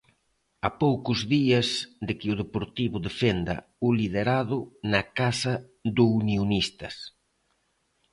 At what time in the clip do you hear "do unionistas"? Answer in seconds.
5.95-6.95